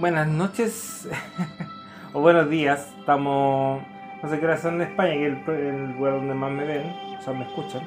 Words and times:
Buenas 0.00 0.28
noches 0.28 1.06
o 2.14 2.22
buenos 2.22 2.48
días. 2.48 2.88
Estamos, 2.98 3.82
no 4.22 4.30
sé 4.30 4.40
qué 4.40 4.46
hora 4.46 4.56
son 4.56 4.76
en 4.76 4.88
España, 4.88 5.12
que 5.12 5.26
es 5.26 5.48
el, 5.48 5.92
lugar 5.92 6.14
donde 6.14 6.32
más 6.32 6.50
me 6.50 6.64
ven, 6.64 6.90
o 7.18 7.22
sea, 7.22 7.34
me 7.34 7.44
escuchan. 7.44 7.82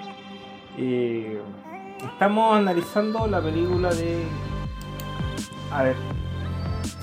Estamos 2.13 2.55
analizando 2.55 3.25
la 3.25 3.41
película 3.41 3.89
de. 3.89 4.25
A 5.71 5.81
ver. 5.81 5.95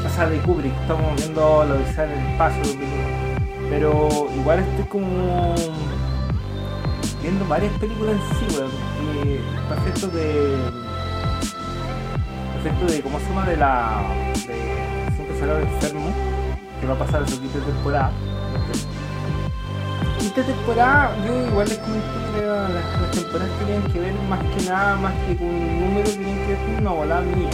O 0.06 0.08
sea, 0.10 0.28
de 0.28 0.38
Kubrick. 0.42 0.80
Estamos 0.80 1.16
viendo 1.16 1.64
lo 1.64 1.76
que 1.78 1.92
sale 1.92 2.14
en 2.14 2.20
el 2.20 2.32
espacio. 2.32 2.62
Pero 3.68 4.08
igual 4.36 4.60
estoy 4.60 4.84
como. 4.84 5.56
Viendo 7.20 7.48
varias 7.48 7.72
películas 7.80 8.14
en 8.14 8.48
sí, 8.48 8.56
weón. 8.56 8.70
Perfecto 9.68 10.06
de 10.06 10.90
efecto 12.60 12.92
de 12.92 13.00
cómo 13.00 13.18
se 13.18 13.24
llama 13.24 13.46
de 13.46 13.56
la 13.56 14.29
enfermo 15.58 16.12
que 16.80 16.86
va 16.86 16.94
a 16.94 16.98
pasar 16.98 17.28
su 17.28 17.40
quinta 17.40 17.58
temporada. 17.60 18.10
Quinta 20.18 20.42
temporada 20.42 21.16
yo 21.26 21.46
igual 21.46 21.68
les 21.68 21.78
comenté 21.78 22.06
que 22.34 22.46
las, 22.46 22.70
las 22.70 23.10
temporadas 23.10 23.50
tienen 23.64 23.82
que 23.92 24.00
ver 24.00 24.14
más 24.28 24.40
que 24.40 24.68
nada 24.68 24.96
más 24.96 25.12
que 25.26 25.36
con 25.36 25.46
un 25.46 25.80
número 25.80 26.10
tienen 26.10 26.38
que 26.38 26.46
ver 26.48 26.58
con 26.58 26.74
una 26.76 26.90
volada 26.90 27.20
mía. 27.22 27.50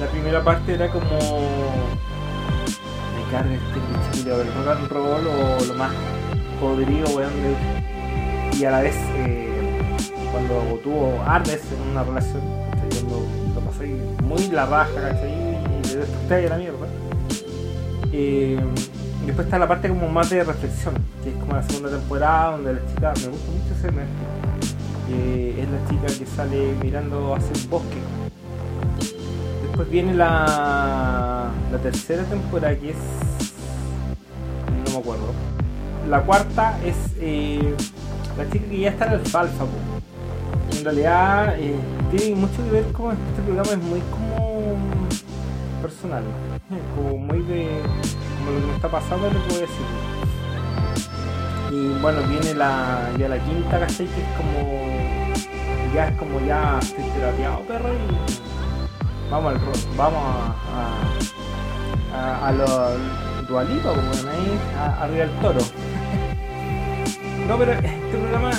La 0.00 0.06
primera 0.08 0.44
parte 0.44 0.74
era 0.74 0.90
como 0.90 1.08
me 3.14 3.30
carga 3.30 3.54
este 3.54 4.18
bicho 4.18 4.36
del 4.36 4.46
rock 4.54 4.68
and 4.68 4.88
roll 4.90 5.26
o 5.26 5.64
lo 5.64 5.74
más 5.74 5.92
podrido 6.60 7.08
weón 7.16 7.32
y 8.58 8.64
a 8.64 8.70
la 8.70 8.80
vez 8.80 8.94
eh, 9.16 9.50
cuando 10.32 10.78
tuvo 10.82 11.22
Arnes 11.26 11.60
en 11.72 11.90
una 11.90 12.02
relación 12.04 12.42
cuando 12.90 13.26
lo 13.54 13.60
pasé 13.60 13.86
muy 14.22 14.48
la 14.48 14.66
raja, 14.66 14.94
¿cachai? 14.94 15.55
Y 15.96 15.98
le 15.98 16.06
desperté 16.06 16.46
a 16.46 16.50
la 16.50 16.56
mierda. 16.58 16.86
Y 18.12 18.56
después 19.24 19.46
está 19.46 19.58
la 19.58 19.66
parte 19.66 19.88
como 19.88 20.08
más 20.08 20.28
de 20.30 20.44
reflexión, 20.44 20.94
que 21.22 21.30
es 21.30 21.36
como 21.36 21.54
la 21.54 21.62
segunda 21.62 21.90
temporada, 21.90 22.52
donde 22.52 22.74
la 22.74 22.80
chica, 22.86 23.14
me 23.22 23.28
gusta 23.28 23.50
mucho 23.50 23.74
ese 23.74 23.88
es 25.62 25.68
la 25.70 25.88
chica 25.88 26.06
que 26.18 26.26
sale 26.26 26.74
mirando 26.82 27.34
hacia 27.34 27.52
el 27.52 27.68
bosque. 27.68 27.98
Después 29.62 29.90
viene 29.90 30.14
la, 30.14 31.50
la 31.72 31.78
tercera 31.78 32.24
temporada, 32.24 32.76
que 32.76 32.90
es. 32.90 32.96
No 34.84 34.92
me 34.92 34.98
acuerdo. 34.98 35.32
La 36.08 36.20
cuarta 36.22 36.78
es 36.84 36.96
eh, 37.20 37.74
la 38.36 38.50
chica 38.50 38.66
que 38.68 38.80
ya 38.80 38.90
está 38.90 39.06
en 39.06 39.12
alfalfa, 39.12 39.64
en 40.76 40.84
realidad 40.84 41.58
eh, 41.58 41.74
tiene 42.10 42.36
mucho 42.36 42.64
que 42.64 42.70
ver 42.70 42.84
con 42.92 43.12
este 43.12 43.42
programa 43.42 43.70
es 43.72 43.78
muy 43.78 44.00
como 44.10 44.35
personal 45.82 46.22
como 46.94 47.18
muy 47.18 47.42
de 47.42 47.68
como 48.38 48.50
lo 48.52 48.60
que 48.60 48.66
me 48.66 48.74
está 48.74 48.88
pasando 48.88 49.28
que 49.28 49.38
voy 49.38 49.56
a 49.56 49.60
decir 49.60 49.86
y 51.70 52.00
bueno 52.00 52.20
viene 52.28 52.54
la 52.54 53.10
ya 53.18 53.28
la 53.28 53.38
quinta 53.38 53.80
¿cachai? 53.80 54.06
que 54.06 54.22
es 54.22 54.28
como 54.36 55.94
ya 55.94 56.08
es 56.08 56.18
como 56.18 56.40
ya 56.40 56.78
estoy 56.80 57.04
terapiado 57.10 57.60
perro 57.60 57.88
y 57.92 59.30
vamos 59.30 59.52
al 59.52 59.60
vamos 59.96 60.22
a 60.22 60.54
a, 62.14 62.44
a, 62.44 62.48
a 62.48 62.52
lo 62.52 63.46
dualito 63.46 63.88
como 63.88 64.10
ahí 64.30 64.58
arriba 65.00 65.26
del 65.26 65.30
toro 65.40 65.60
no 67.48 67.58
pero 67.58 67.72
este 67.72 68.18
programa 68.18 68.50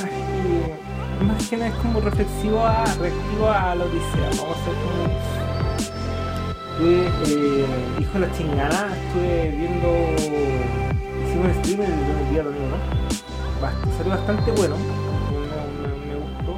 nada 1.55 1.67
es 1.67 1.75
como 1.75 1.99
reflexivo 2.01 2.66
a, 2.66 2.84
reactivo 2.99 3.49
a 3.49 3.75
la 3.75 3.85
odisea. 3.85 4.29
Vamos 4.38 4.57
a 4.57 4.61
hacer 4.61 4.73
como. 4.73 5.36
Estuve, 6.79 7.07
eh, 7.25 7.65
hijo 7.99 8.13
de 8.13 8.19
la 8.19 8.31
chingada, 8.33 8.95
estuve 8.95 9.49
viendo. 9.49 9.88
Hicimos 11.25 11.47
un 11.47 11.63
stream 11.63 11.81
el, 11.81 12.29
día 12.31 12.43
domingo, 12.43 12.67
¿no? 12.69 13.97
Salió 13.97 14.11
bastante 14.11 14.51
bueno. 14.51 14.75
Me, 16.05 16.16
gustó. 16.16 16.55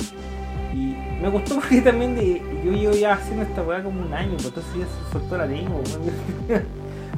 Y 0.73 0.97
me 1.21 1.29
gustó 1.29 1.55
porque 1.61 1.81
también 1.81 2.15
de, 2.15 2.41
yo 2.65 2.71
llevo 2.73 2.95
ya 2.95 3.13
haciendo 3.13 3.43
esta 3.43 3.61
weá 3.61 3.81
como 3.81 4.01
un 4.01 4.13
año, 4.13 4.33
pues 4.33 4.47
entonces 4.47 4.73
ya 4.77 4.85
se 4.87 5.11
soltó 5.13 5.37
la 5.37 5.45
lengua. 5.45 5.79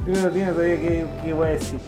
Yo 0.06 0.12
no 0.22 0.30
tengo 0.30 0.52
todavía 0.52 0.80
qué, 0.80 1.06
qué 1.24 1.32
voy 1.32 1.48
a 1.48 1.50
decir. 1.50 1.80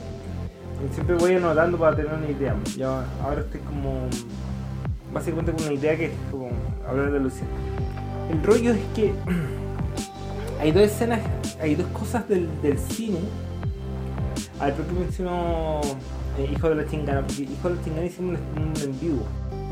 Siempre 0.95 1.15
voy 1.15 1.35
anotando 1.35 1.79
para 1.79 1.95
tener 1.95 2.13
una 2.13 2.29
idea. 2.29 2.57
Ya, 2.77 3.05
ahora 3.23 3.43
estoy 3.43 3.61
como 3.61 4.09
básicamente 5.13 5.53
con 5.53 5.63
una 5.63 5.75
idea 5.75 5.97
que 5.97 6.07
es 6.07 6.13
como 6.33 6.49
hablar 6.89 7.13
de 7.13 7.21
Lucia. 7.21 7.47
El 8.33 8.43
rollo 8.43 8.73
es 8.73 8.81
que 8.97 9.15
hay 10.65 10.73
dos 10.73 10.85
escenas, 10.85 11.21
hay 11.61 11.75
dos 11.75 11.87
cosas 11.89 12.27
del, 12.27 12.49
del 12.63 12.79
cine. 12.79 13.19
Al 14.59 14.73
propio 14.73 14.99
mencionó 14.99 15.83
eh, 16.39 16.49
Hijo 16.51 16.71
de 16.71 16.77
la 16.77 16.89
Chingana, 16.89 17.21
porque 17.21 17.43
Hijo 17.43 17.69
de 17.69 17.77
la 17.77 17.83
Chingana 17.83 18.07
hicimos 18.07 18.39
un, 18.57 18.73
en 18.83 18.99
vivo. 18.99 19.27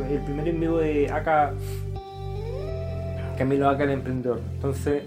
El 0.07 0.23
primer 0.23 0.49
en 0.49 0.61
vivo 0.61 0.79
de 0.81 1.11
Aka, 1.11 1.55
Camilo 3.39 3.71
Aka 3.71 3.85
el 3.85 3.91
emprendedor. 3.91 4.43
Entonces, 4.53 5.05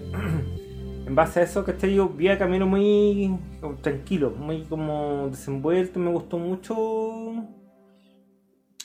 en 1.06 1.14
base 1.14 1.38
a 1.38 1.42
eso, 1.44 1.64
¿cachai? 1.64 1.94
Yo 1.94 2.08
vi 2.08 2.30
a 2.30 2.38
Camilo 2.38 2.66
muy 2.66 3.38
tranquilo, 3.80 4.32
muy 4.32 4.64
como 4.64 5.28
desenvuelto, 5.30 6.00
me 6.00 6.10
gustó 6.10 6.36
mucho 6.36 6.74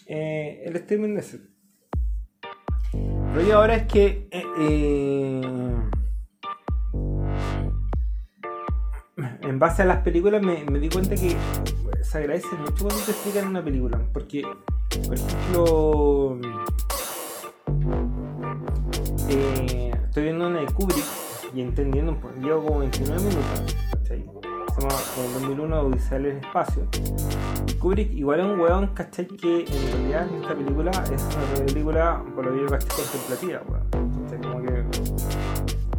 eh, 0.05 0.61
el 0.65 0.75
streaming 0.75 1.15
de 1.15 1.19
ese. 1.19 1.39
Pero 3.33 3.57
ahora 3.57 3.75
es 3.77 3.87
que 3.87 4.27
eh, 4.29 5.41
en 9.51 9.59
base 9.59 9.81
a 9.81 9.85
las 9.85 9.97
películas 9.97 10.41
me, 10.41 10.63
di 10.79 10.87
cuenta 10.87 11.13
que 11.15 11.35
se 12.01 12.17
agradece 12.17 12.55
mucho 12.55 12.85
cuando 12.85 13.03
te 13.03 13.11
explican 13.11 13.47
una 13.47 13.61
película. 13.61 13.99
Porque, 14.13 14.43
por 15.05 15.13
ejemplo, 15.13 16.39
estoy 20.07 20.23
viendo 20.23 20.47
una 20.47 20.61
de 20.61 20.65
Kubrick 20.67 21.05
y 21.53 21.61
entendiendo, 21.61 22.17
llevo 22.41 22.63
como 22.63 22.79
29 22.79 23.21
minutos. 23.21 23.77
Se 24.07 24.17
llama 24.17 24.95
en 25.17 25.33
2001 25.33 25.81
Odisea 25.81 26.17
del 26.17 26.37
Espacio 26.37 26.87
Kubrick 27.79 28.13
igual 28.13 28.39
es 28.39 28.45
un 28.45 28.59
weón, 28.59 28.87
¿cachai? 28.93 29.27
Que 29.27 29.65
en 29.65 29.91
realidad 29.91 30.27
esta 30.33 30.55
película 30.55 30.91
es 31.13 31.23
una 31.23 31.65
película, 31.65 32.23
por 32.35 32.45
lo 32.45 32.53
que 32.53 32.61
yo 32.61 32.67
contemplativa, 32.67 33.61
weón. 33.67 34.10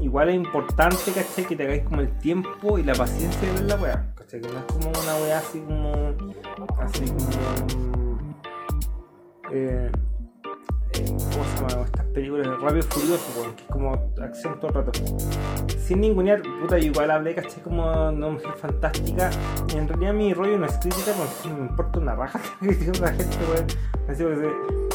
Igual 0.03 0.31
es 0.31 0.35
importante, 0.35 1.13
¿cachai? 1.15 1.47
Que 1.47 1.55
te 1.55 1.63
hagáis 1.63 1.85
como 1.85 2.01
el 2.01 2.19
tiempo 2.19 2.77
y 2.77 2.83
la 2.83 2.93
paciencia 2.93 3.41
de 3.41 3.53
ver 3.53 3.63
la 3.63 3.77
weá, 3.77 4.13
¿cachai? 4.17 4.41
Que 4.41 4.49
no 4.49 4.59
es 4.59 4.65
como 4.65 4.89
una 4.89 5.17
weá 5.23 5.39
así 5.39 5.61
como. 5.61 5.93
Así 6.81 7.05
como. 7.05 8.19
Eh, 9.53 9.93
¿Cómo 10.93 11.45
se 11.45 11.75
llama? 11.75 11.85
Estas 11.85 12.07
películas 12.07 12.49
de 12.49 12.57
Rápido 12.57 12.83
Furioso, 12.83 13.55
que 13.55 13.63
es 13.63 13.69
como 13.71 13.93
acción 14.21 14.59
todo 14.59 14.69
el 14.69 14.75
rato. 14.75 14.93
Sin 15.79 16.01
ningunear, 16.01 16.43
puta, 16.43 16.79
igual 16.81 17.11
hablé, 17.11 17.37
caché, 17.37 17.61
como 17.63 17.85
una 18.09 18.29
mujer 18.29 18.55
fantástica. 18.57 19.31
En 19.75 19.87
realidad 19.87 20.15
mi 20.15 20.35
rollo 20.35 20.59
no 20.59 20.67
es 20.67 20.77
crítica, 20.79 21.13
porque 21.17 21.55
me 21.55 21.69
importa 21.69 22.01
una 22.01 22.17
raja 22.17 22.41
que 22.61 23.01
la 23.01 23.09
gente, 23.13 23.37
weón. 23.51 23.67
Así 24.09 24.25
que, 24.25 24.92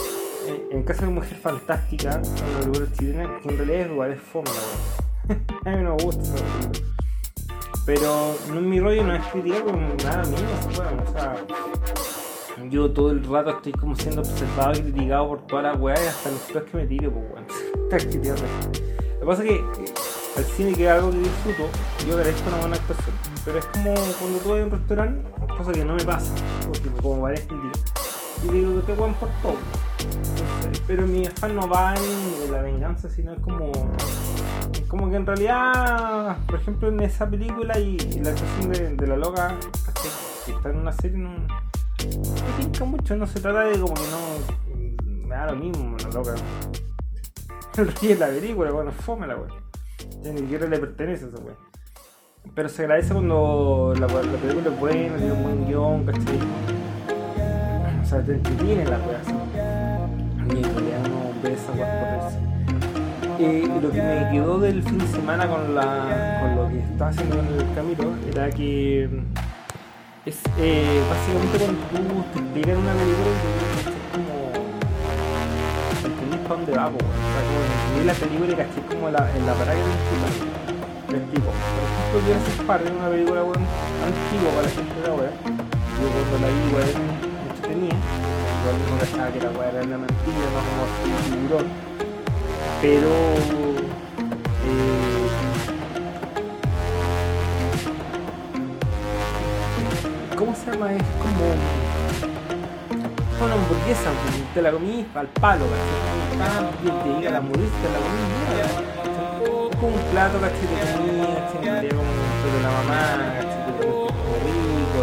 en 0.72 0.84
caso 0.84 1.06
de 1.06 1.12
mujer 1.12 1.38
fantástica, 1.38 2.14
en 2.14 2.54
la 2.54 2.60
película 2.60 2.88
chilena, 2.98 3.40
que 3.42 3.50
en 3.50 3.58
realidad 3.58 3.82
es 3.82 3.92
igual 3.92 4.12
es 4.12 4.22
fome. 4.22 4.50
A 5.66 5.70
mí 5.70 5.84
no 5.84 5.96
me 5.96 6.04
gusta 6.04 6.24
Pero 7.86 8.36
no, 8.50 8.62
mi 8.62 8.80
rollo 8.80 9.04
no 9.04 9.16
es 9.16 9.26
criticar 9.28 9.64
porque 9.64 10.04
nada 10.04 10.24
mío, 10.24 10.40
weón. 10.78 11.00
O 11.00 11.12
sea, 11.12 11.36
yo 12.70 12.92
todo 12.92 13.12
el 13.12 13.24
rato 13.24 13.52
estoy 13.52 13.74
como 13.74 13.96
siendo 13.96 14.22
observado 14.22 14.74
y 14.74 14.82
criticado 14.82 15.28
por 15.28 15.48
toda 15.48 15.62
la 15.64 15.74
weá 15.74 16.02
y 16.02 16.08
hasta 16.08 16.32
los 16.32 16.40
peos 16.42 16.64
que 16.66 16.78
me 16.78 16.86
tiro, 16.86 17.12
pues 17.12 17.26
weón. 17.32 17.46
Lo 19.20 19.20
que 19.20 19.26
pasa 19.26 19.44
es 19.44 19.50
que 19.50 19.56
eh, 19.56 20.44
cine 20.56 20.74
que 20.74 20.86
es 20.86 20.92
algo 20.92 21.12
que 21.12 21.18
disfruto, 21.18 21.64
yo 22.08 22.14
agradezco 22.16 22.50
una 22.50 22.58
buena 22.60 22.76
actuación. 22.76 23.16
Pero 23.44 23.60
es 23.60 23.66
como 23.66 23.94
cuando 23.94 24.40
tú 24.40 24.50
vas 24.50 24.64
un 24.64 24.72
restaurante, 24.72 25.30
cosa 25.58 25.72
que 25.72 25.86
no 25.86 25.96
me 25.96 26.06
pasa, 26.06 26.34
porque 26.68 26.90
como 27.02 27.22
varias 27.22 27.46
críticas. 27.48 27.84
Y 28.44 28.48
digo 28.50 28.76
que 28.76 28.94
te 28.94 28.94
weón 28.94 29.14
por 29.16 29.30
todo. 29.42 29.58
Pero 30.88 31.06
mi 31.06 31.26
afán 31.26 31.56
no 31.56 31.68
va 31.68 31.94
en 31.96 32.52
la 32.52 32.62
venganza, 32.62 33.10
sino 33.10 33.34
es 33.34 33.40
como. 33.42 33.72
Como 34.88 35.10
que 35.10 35.18
en 35.18 35.26
realidad, 35.26 36.38
por 36.48 36.56
ejemplo, 36.56 36.88
en 36.88 37.02
esa 37.02 37.30
película 37.30 37.78
y, 37.78 37.98
la 38.24 38.30
actuación 38.30 38.96
de, 38.96 39.08
la 39.08 39.18
loca, 39.18 39.54
que 40.46 40.52
está 40.54 40.70
en 40.70 40.78
una 40.78 40.94
serie, 40.94 41.18
no 41.18 41.36
pinta 42.58 42.86
mucho, 42.86 43.18
no 43.18 43.28
se 43.28 43.42
trata 43.42 43.66
de 43.66 43.80
como 43.80 43.94
que 43.94 44.02
no. 44.10 45.28
Me 45.28 45.36
da 45.36 45.48
lo 45.48 45.58
mismo, 45.58 45.98
la 46.02 46.10
loca. 46.10 46.36
El 47.78 47.88
rey 47.94 48.14
de 48.14 48.16
la 48.16 48.28
película, 48.28 48.72
bueno, 48.72 48.92
fome 48.92 49.28
la 49.28 49.36
wea. 49.36 49.54
Ni 50.24 50.40
siquiera 50.40 50.68
le 50.68 50.80
pertenece 50.80 51.26
a 51.26 51.28
esa 51.28 51.38
wea. 51.44 51.56
Pero 52.56 52.70
se 52.70 52.84
agradece 52.84 53.14
cuando 53.14 53.94
la, 54.00 54.08
la 54.08 54.38
película 54.38 54.70
es 54.74 54.80
buena, 54.80 55.18
tiene 55.18 55.34
un 55.34 55.44
buen 55.44 55.66
guion, 55.66 56.06
¿cachai? 56.06 56.40
O 58.02 58.06
sea, 58.06 58.24
te 58.24 58.36
entretiene 58.36 58.86
la 58.86 58.98
wea 59.00 59.37
realidad 60.50 61.02
no 61.10 61.32
ve 61.44 61.54
esa 61.54 61.72
por. 61.74 62.48
Eh, 63.40 63.70
lo 63.82 63.92
que 63.92 64.02
me 64.02 64.30
quedó 64.32 64.60
del 64.60 64.82
fin 64.82 64.98
de 64.98 65.08
semana 65.08 65.48
con, 65.48 65.76
la, 65.76 66.40
con 66.42 66.56
lo 66.56 66.70
que 66.70 66.80
estaba 66.80 67.12
haciendo 67.12 67.40
en 67.40 67.48
el 67.48 67.76
camino 67.76 68.16
era 68.32 68.50
que 68.50 69.04
es 70.26 70.42
eh, 70.58 71.02
básicamente 71.08 71.58
cuando 71.60 71.80
tú 71.80 72.26
te 72.34 72.40
explican 72.40 72.78
una 72.78 72.94
película 72.94 73.30
y 73.30 73.78
es 73.78 73.86
como 74.12 74.34
entendís 76.04 76.40
para 76.40 76.56
dónde 76.56 76.72
va, 76.74 76.88
o 76.88 76.98
sea, 76.98 77.42
como 77.46 77.60
entendí 77.62 78.06
la 78.08 78.14
película 78.14 78.52
y 78.52 78.56
caché 78.56 78.82
como 78.90 79.10
la, 79.12 79.38
en 79.38 79.46
la 79.46 79.54
parada 79.54 79.78
que 79.78 81.14
me 81.14 81.18
explico. 81.20 81.48
Por 81.48 81.56
ejemplo, 81.56 82.18
yo 82.28 82.36
hace 82.36 82.64
par 82.64 82.84
de 82.84 82.92
una 82.92 83.10
película 83.10 83.42
bueno, 83.44 83.66
antigua 84.04 84.50
para 84.52 84.64
la 84.64 84.70
gente 84.70 85.02
de 85.02 85.08
ahora. 85.08 85.32
Yo 85.98 86.06
cuando 86.12 86.36
la 86.42 86.48
vi, 86.52 86.60
entretenía. 86.76 87.17
Que 88.68 88.74
la 88.74 89.50
no 89.50 90.06
como. 91.40 91.60
Pero 92.82 93.10
eh, 94.66 95.28
¿cómo 100.36 100.54
se 100.54 100.72
llama? 100.72 100.94
Es 100.94 101.04
como 101.22 101.46
una 103.46 103.54
hamburguesa, 103.54 104.10
te 104.54 104.62
la 104.62 104.72
comís 104.72 105.06
al 105.16 105.28
palo, 105.28 105.66
te 106.34 106.38
la 107.32 107.38
hamburguesa, 107.38 107.72
la 107.94 108.00
comís, 108.04 108.28
como 109.80 109.96
un 109.96 110.02
plato, 110.12 110.40
¿cachai? 110.42 110.60
Te 110.60 110.76
¿cachai? 111.68 111.90
como 111.90 112.58
la 112.64 112.70
mamá, 112.70 113.02
¿cachai? 113.38 113.62
Te 113.68 113.86
rico, 114.44 115.00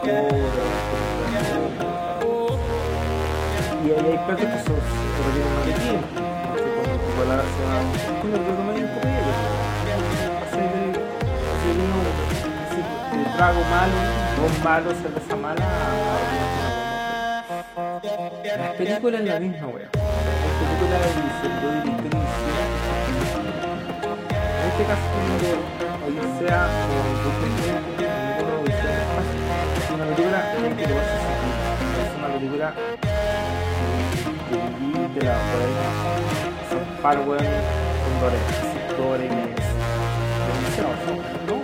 luego 0.00 0.49
platos 4.26 4.46
que 4.46 4.58
son. 4.64 4.76
Como 5.16 5.30
que 5.34 5.40
comer 8.20 8.76
un 8.76 8.90
así 10.42 10.64
de 11.62 11.70
uno, 11.84 12.00
de 13.12 13.36
trago 13.36 13.62
malo, 13.70 13.98
dos 14.36 14.54
malos, 14.64 14.94
cerveza 15.02 15.36
mala, 15.36 15.66
las 18.56 18.72
películas 18.74 19.20
es 19.20 19.26
la 19.28 19.40
misma 19.40 19.66
wea. 19.68 19.88
Las 19.92 20.52
películas 20.60 21.00
En 24.60 24.68
este 24.70 24.84
caso 24.84 25.06
cuando 25.12 25.34
Odisea 25.34 25.56
o 26.02 26.08
Odisea 26.08 26.62
de 35.20 35.26
la 35.26 35.36
poder 35.52 35.68
son 36.70 36.82
Parwen 37.02 37.44
con 38.00 38.12
Dore, 38.20 38.40
Dore 38.96 39.28
demasiado 40.48 40.92
no, 41.46 41.54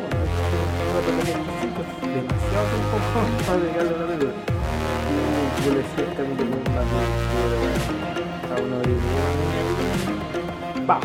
no 0.92 1.00
demasiado 2.12 2.66
tiempo 2.70 2.96
para 3.46 3.58
llegar 3.58 3.80
a 3.80 3.88
la 3.90 3.94
película 4.06 4.32
yo 5.64 5.70
le 5.72 5.78
decía 5.78 6.04
también 6.16 6.36
tengo 6.36 6.56
una 6.70 6.82
a 8.50 8.60
uno 8.60 8.76
de 8.78 8.84
ellos 8.84 9.02
va 10.88 10.98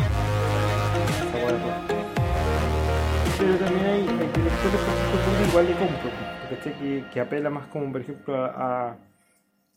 pero 3.38 3.54
también 3.56 3.86
hay, 3.86 4.02
directores 4.02 4.80
por 5.10 5.48
igual 5.48 5.66
de 5.66 5.72
compro 5.72 6.10
que, 6.80 7.04
que 7.12 7.20
apela 7.20 7.50
más 7.50 7.66
como 7.68 7.90
por 7.90 8.00
ejemplo 8.02 8.44
a, 8.44 8.94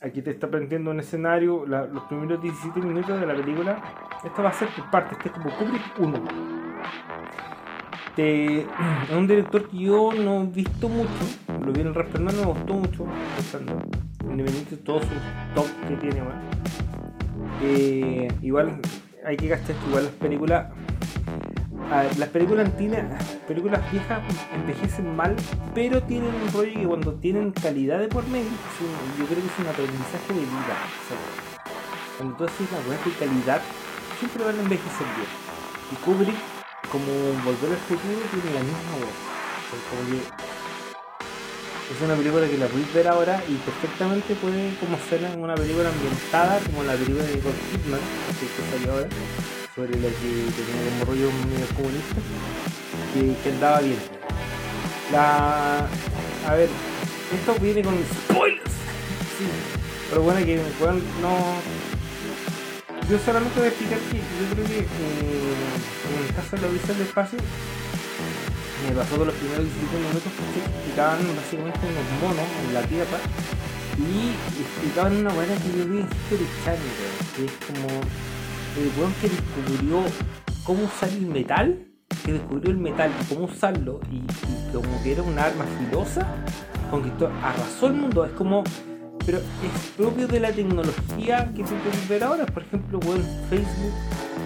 aquí 0.01 0.21
te 0.21 0.31
está 0.31 0.49
planteando 0.49 0.91
un 0.91 0.99
escenario 0.99 1.65
los 1.65 2.03
primeros 2.03 2.41
17 2.41 2.81
minutos 2.81 3.19
de 3.19 3.25
la 3.25 3.35
película 3.35 3.81
esto 4.23 4.43
va 4.43 4.49
a 4.49 4.53
ser 4.53 4.69
por 4.69 4.89
parte 4.91 5.15
este 5.15 5.29
es 5.29 5.33
como 5.33 5.49
Kubrick 5.57 5.99
1 5.99 6.65
este, 8.15 8.61
es 9.09 9.15
un 9.15 9.27
director 9.27 9.67
que 9.67 9.77
yo 9.77 10.13
no 10.13 10.43
he 10.43 10.45
visto 10.45 10.87
mucho, 10.87 11.09
lo 11.65 11.73
vi 11.73 11.81
en 11.81 11.87
el 11.87 11.95
Resplandor, 11.95 12.33
me 12.33 12.45
gustó 12.45 12.73
mucho, 12.75 13.05
independientemente 14.21 14.77
de 14.77 14.81
todos 14.83 15.01
sus 15.01 15.17
top 15.53 15.65
que 15.85 15.95
tiene, 15.97 16.21
bueno. 16.21 16.39
eh, 17.61 18.29
igual 18.41 18.79
hay 19.25 19.35
que 19.35 19.49
gastar 19.49 19.75
igual 19.89 20.05
las 20.05 20.13
películas, 20.13 20.71
las 22.17 22.29
películas 22.29 22.65
antiguas, 22.65 23.03
películas 23.47 23.91
viejas 23.91 24.21
envejecen 24.53 25.15
mal, 25.15 25.35
pero 25.73 26.01
tienen 26.03 26.33
un 26.33 26.51
rollo 26.51 26.73
que 26.73 26.87
cuando 26.87 27.13
tienen 27.13 27.51
calidad 27.51 27.99
de 27.99 28.07
por 28.07 28.25
medio, 28.27 28.49
yo 29.17 29.25
creo 29.25 29.39
que 29.39 29.47
es 29.47 29.59
un 29.59 29.67
aprendizaje 29.67 30.33
de 30.33 30.39
vida. 30.39 30.75
cuando 32.17 32.37
tú 32.37 32.43
haces 32.45 32.67
una 32.71 32.81
buena 32.87 33.03
de 33.03 33.11
calidad, 33.11 33.61
siempre 34.19 34.43
van 34.43 34.57
a 34.57 34.61
envejecer 34.61 35.07
bien. 35.15 35.29
Y 35.91 35.95
Kubrick 36.03 36.35
como 36.91 37.05
Volver 37.43 37.71
al 37.71 37.83
Futuro 37.85 38.19
tiene 38.31 38.55
la 38.55 38.63
misma 38.63 38.91
voz. 38.99 39.35
Es 41.91 42.01
una 42.01 42.15
película 42.15 42.47
que 42.47 42.57
la 42.57 42.67
puedes 42.67 42.93
ver 42.93 43.07
ahora 43.07 43.43
y 43.47 43.55
perfectamente 43.57 44.33
puede 44.35 44.73
como 44.79 44.97
ser 44.97 45.21
una 45.37 45.55
película 45.55 45.89
ambientada 45.89 46.59
como 46.65 46.83
la 46.83 46.93
película 46.93 47.23
de 47.23 47.35
Nicole 47.35 47.55
Kidman 47.71 47.99
que 48.39 48.77
salió 48.77 48.93
ahora 48.93 49.64
sobre 49.75 49.99
la 49.99 50.07
que 50.07 50.31
tenía 50.55 50.87
como 50.87 51.05
rollo 51.05 51.29
medio 51.51 51.67
comunista 51.75 52.15
que, 53.13 53.35
que 53.43 53.49
andaba 53.49 53.81
bien 53.81 53.99
la 55.11 55.79
a 56.47 56.55
ver 56.55 56.69
esto 57.33 57.55
viene 57.59 57.83
con 57.83 57.93
spoilers 58.23 58.71
sí. 59.37 59.45
pero 60.09 60.21
bueno 60.21 60.45
que 60.45 60.61
bueno, 60.79 61.01
no 61.21 61.59
yo 63.09 63.19
solamente 63.19 63.59
voy 63.59 63.67
a 63.67 63.71
explicar 63.71 63.99
que 63.99 64.17
yo 64.17 64.45
creo 64.53 64.65
que 64.65 64.79
eh, 64.79 65.55
en 66.07 66.25
el 66.25 66.33
caso 66.33 66.55
de 66.55 66.61
la 66.61 66.67
Odisea 66.69 66.95
del 66.95 67.07
Espacio 67.07 67.39
me 68.87 68.95
pasó 68.95 69.19
que 69.19 69.25
los 69.25 69.35
primeros 69.35 69.65
17 69.65 69.97
minutos 70.07 70.31
que 70.55 70.59
explicaban 70.63 71.19
básicamente 71.35 71.79
unos 71.83 72.07
monos 72.23 72.47
en 72.63 72.73
la 72.73 72.81
Tierra 72.87 73.19
y 73.99 74.39
explicaban 74.55 75.17
una 75.17 75.33
buena 75.33 75.53
que 75.55 75.67
yo 75.77 75.83
vi 75.83 75.99
en 75.99 76.07
History 76.07 76.47
que 77.35 77.43
es 77.43 77.51
como 77.67 77.91
el 78.77 78.91
weón 78.97 79.13
que 79.21 79.29
descubrió 79.29 80.03
cómo 80.63 80.83
usar 80.85 81.09
el 81.09 81.27
metal, 81.27 81.87
que 82.25 82.33
descubrió 82.33 82.71
el 82.71 82.77
metal 82.77 83.11
y 83.21 83.33
cómo 83.33 83.45
usarlo 83.45 83.99
y, 84.11 84.17
y 84.17 84.73
como 84.73 85.01
que 85.03 85.13
era 85.13 85.23
un 85.23 85.37
arma 85.37 85.65
filosa, 85.79 86.27
conquistó, 86.91 87.27
arrasó 87.41 87.87
el 87.87 87.93
mundo, 87.93 88.25
es 88.25 88.31
como 88.31 88.63
pero 89.25 89.39
es 89.39 89.91
propio 89.97 90.27
de 90.27 90.39
la 90.39 90.51
tecnología 90.51 91.51
que 91.55 91.63
tú 91.63 91.73
puedes 91.83 92.07
ver 92.07 92.23
ahora. 92.23 92.45
Por 92.45 92.61
ejemplo, 92.61 92.99
weón, 92.99 93.23
Facebook, 93.49 93.93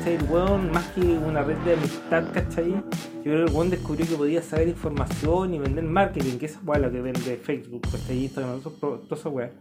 el 0.06 0.24
weón, 0.30 0.72
más 0.72 0.88
que 0.92 1.02
una 1.02 1.44
red 1.44 1.58
de 1.58 1.74
amistad, 1.74 2.32
¿cachai? 2.34 2.72
Yo 2.72 3.24
creo 3.24 3.46
que 3.46 3.52
el 3.52 3.56
weón 3.56 3.70
descubrió 3.70 4.08
que 4.08 4.16
podía 4.16 4.42
saber 4.42 4.70
información 4.70 5.54
y 5.54 5.60
vender 5.60 5.84
marketing, 5.84 6.38
que 6.38 6.46
esa 6.46 6.62
weá 6.62 6.80
lo 6.80 6.92
que 6.92 7.02
vende 7.02 7.38
Facebook, 7.38 7.82
¿cachai? 7.92 8.24
Instagram, 8.24 8.62
toda 8.62 9.00
esa 9.12 9.30
weá. 9.30 9.52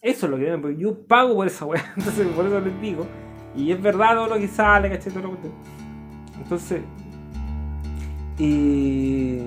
Eso 0.00 0.26
es 0.26 0.30
lo 0.30 0.38
que 0.38 0.58
porque 0.58 0.76
yo 0.76 0.98
pago 1.06 1.34
por 1.34 1.46
esa 1.46 1.66
weá, 1.66 1.92
entonces 1.96 2.26
por 2.28 2.46
eso 2.46 2.60
les 2.60 2.80
digo. 2.80 3.06
Y 3.56 3.70
es 3.70 3.80
verdad 3.80 4.14
todo 4.14 4.28
lo 4.28 4.36
que 4.36 4.48
sale, 4.48 4.90
¿cachai? 4.90 5.12
Todo 5.12 5.22
lo 5.22 5.40
que... 5.40 5.50
Entonces, 6.42 6.82
eh, 8.38 9.44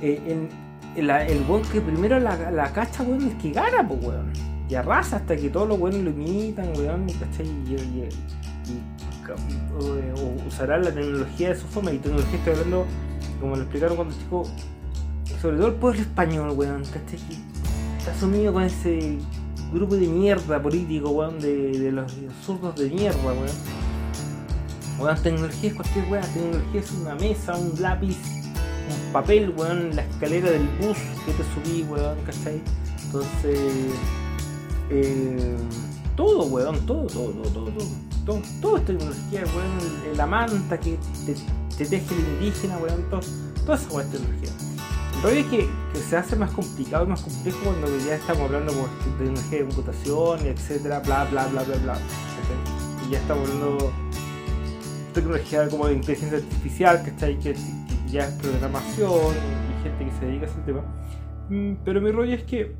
en, 0.00 0.48
el, 0.96 1.10
el 1.10 1.44
weón 1.48 1.62
que 1.62 1.80
primero 1.80 2.18
la, 2.18 2.50
la 2.50 2.72
cacha, 2.72 3.02
weón, 3.02 3.28
es 3.28 3.34
que 3.34 3.52
gana, 3.52 3.86
pues, 3.86 4.02
weón. 4.04 4.32
Y 4.68 4.74
arrasa 4.74 5.16
hasta 5.16 5.36
que 5.36 5.50
todos 5.50 5.68
los 5.68 5.78
weones 5.78 6.02
lo 6.02 6.10
imitan, 6.10 6.68
weón, 6.76 7.06
¿cachai? 7.20 7.46
Y, 7.46 7.74
y, 7.74 8.08
o, 9.78 10.46
usará 10.48 10.78
la 10.78 10.90
tecnología 10.92 11.50
de 11.50 11.56
su 11.56 11.66
forma. 11.66 11.92
Y 11.92 11.98
tecnología 11.98 12.38
estoy 12.38 12.52
hablando, 12.54 12.86
como 13.40 13.56
lo 13.56 13.62
explicaron 13.62 13.96
cuando 13.96 14.14
chico, 14.14 14.44
sobre 15.40 15.56
todo 15.56 15.68
el 15.68 15.74
pueblo 15.74 16.00
español, 16.00 16.50
weón, 16.56 16.82
¿cachai? 16.84 17.20
Está 17.98 18.14
sumido 18.14 18.52
con 18.52 18.62
ese 18.64 19.18
grupo 19.72 19.96
de 19.96 20.06
mierda 20.06 20.62
político, 20.62 21.10
weón, 21.10 21.38
de, 21.40 21.78
de 21.78 21.92
los 21.92 22.12
zurdos 22.44 22.76
de 22.76 22.88
mierda, 22.90 23.18
weón. 23.22 23.38
Weón, 24.98 25.22
tecnología 25.22 25.70
es 25.70 25.74
cualquier 25.74 26.04
weón, 26.10 26.26
tecnología 26.34 26.80
es 26.80 26.90
una 26.92 27.14
mesa, 27.14 27.56
un 27.56 27.80
lápiz 27.80 28.16
un 28.88 29.12
papel, 29.12 29.52
weón, 29.56 29.94
la 29.94 30.02
escalera 30.02 30.50
del 30.50 30.68
bus 30.80 30.98
que 31.24 31.32
te 31.32 31.44
subí, 31.54 31.82
weón, 31.84 32.18
¿cachai? 32.24 32.60
Entonces, 33.04 33.58
eh, 34.90 35.56
todo, 36.16 36.46
weón, 36.46 36.78
todo, 36.86 37.06
todo, 37.06 37.30
todo, 37.30 37.50
todo, 37.50 37.72
todo, 38.26 38.42
todo, 38.60 38.76
es 38.76 38.84
tecnología, 38.84 39.44
weón, 39.54 40.16
la 40.16 40.26
manta 40.26 40.78
que 40.78 40.98
te, 41.26 41.34
te 41.76 41.86
teje 41.86 42.14
el 42.14 42.20
indígena, 42.20 42.78
weón, 42.78 43.02
todo, 43.10 43.20
toda 43.64 43.76
esa 43.76 43.88
weón 43.88 44.06
es 44.06 44.12
tecnología. 44.12 44.71
Rollo 45.22 45.36
es 45.36 45.46
que, 45.46 45.68
que, 45.92 45.98
se 45.98 46.16
hace 46.16 46.34
más 46.34 46.50
complicado 46.50 47.04
y 47.04 47.08
más 47.08 47.22
complejo 47.22 47.58
cuando 47.64 47.86
ya 47.98 48.16
estamos 48.16 48.42
hablando 48.42 48.72
de 48.72 48.88
tecnología 49.18 49.58
de 49.58 49.64
computación, 49.66 50.46
etcétera, 50.46 50.98
bla, 51.00 51.24
bla, 51.26 51.46
bla, 51.46 51.62
bla, 51.62 51.76
bla. 51.76 51.92
¿cachai? 51.94 53.06
Y 53.06 53.12
ya 53.12 53.18
estamos 53.18 53.48
hablando 53.48 53.76
de 53.76 55.12
tecnología 55.14 55.68
como 55.68 55.86
de 55.86 55.94
inteligencia 55.94 56.38
artificial, 56.38 57.02
¿cachai? 57.04 57.38
Que, 57.38 57.54
ya 58.12 58.26
es 58.26 58.34
programación 58.34 59.34
y 59.34 59.82
gente 59.82 60.04
que 60.04 60.10
se 60.10 60.26
dedica 60.26 60.46
a 60.46 60.48
ese 60.50 60.60
tema. 60.62 60.82
Mm, 61.48 61.76
pero 61.84 62.00
mi 62.00 62.10
rollo 62.10 62.34
es 62.34 62.42
que, 62.44 62.76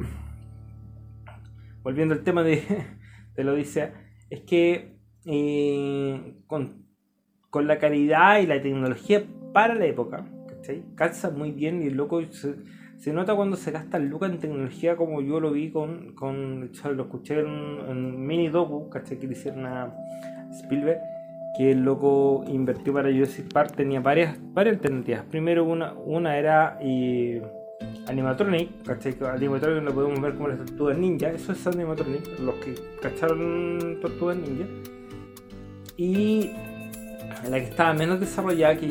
volviendo 1.83 2.15
al 2.15 2.23
tema 2.23 2.43
de, 2.43 2.63
de 3.37 3.45
la 3.45 3.53
Odisea, 3.53 3.95
es 4.29 4.41
que 4.41 4.99
eh, 5.25 6.43
con, 6.47 6.87
con, 7.51 7.67
la 7.67 7.79
calidad 7.79 8.41
y 8.41 8.47
la 8.47 8.61
tecnología 8.61 9.25
para 9.55 9.75
la 9.75 9.87
época. 9.87 10.27
¿Cachai? 10.63 10.85
Calza 10.95 11.31
muy 11.31 11.51
bien 11.51 11.83
y 11.83 11.89
el 11.89 11.97
loco 11.97 12.23
se, 12.31 13.13
nota 13.13 13.35
cuando 13.35 13.57
se 13.57 13.73
gasta 13.73 13.97
el 13.97 14.07
look 14.07 14.25
en 14.25 14.39
tecnología 14.39 14.97
como 14.97 15.21
yo 15.21 15.41
lo 15.41 15.51
vi 15.51 15.71
con, 15.71 16.15
con 16.15 16.71
lo 16.85 17.03
escuché 17.03 17.41
en, 17.41 17.81
en 17.89 18.27
mini 18.27 18.49
docu, 18.49 18.89
¿cachai? 18.89 19.19
que 19.19 19.27
le 19.27 19.33
hicieron 19.33 19.67
a 19.67 19.93
Spielberg 20.53 21.01
que 21.57 21.73
el 21.73 21.81
loco 21.83 22.45
invirtió 22.49 22.95
para 22.95 23.11
Jurassic 23.11 23.53
Park 23.53 23.75
tenía 23.77 24.01
varias, 24.01 24.39
varias 24.55 24.77
alternativas. 24.77 25.25
Primero 25.25 25.65
una, 25.65 25.93
una 25.93 26.39
era 26.39 26.79
eh, 26.81 27.43
animatronic, 28.09 28.83
¿cachai? 28.85 29.15
Animatronic 29.21 29.85
lo 29.85 29.93
podemos 29.93 30.21
ver 30.23 30.35
como 30.35 30.49
las 30.49 30.59
tortugas 30.59 30.97
ninja, 30.97 31.29
eso 31.29 31.53
es 31.53 31.67
animatronic, 31.67 32.39
los 32.41 32.55
que 32.55 32.75
cacharon 33.03 33.99
tortugas 34.01 34.39
ninja. 34.39 34.65
Y 35.99 36.53
la 37.51 37.59
que 37.59 37.67
estaba 37.67 37.93
menos 37.93 38.19
desarrollada 38.19 38.77
que, 38.77 38.87